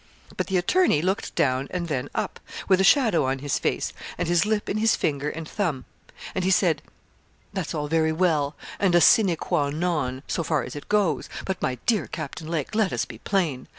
[0.35, 4.27] But the attorney looked down and then up, with a shadow on his face, and
[4.27, 5.85] his lip in his finger and thumb,
[6.33, 6.81] and he said
[7.53, 11.29] 'That's all very well, and a sine qua non, so far as it goes!
[11.45, 13.67] but, my dear Captain Lake, let us be plain.